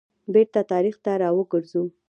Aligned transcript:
بیرته 0.33 0.61
تاریخ 0.71 0.95
ته 1.03 1.11
را 1.21 1.29
وګرځو. 1.37 1.83